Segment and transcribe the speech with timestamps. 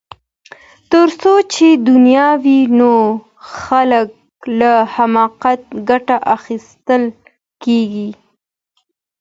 [0.91, 2.81] تر څو چي دنیا وي د
[3.55, 4.17] خلګو
[4.59, 7.03] له حماقته ګټه اخیستل
[7.63, 8.09] کیږي.